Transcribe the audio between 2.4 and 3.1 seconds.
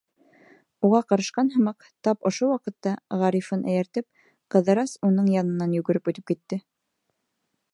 ваҡытта,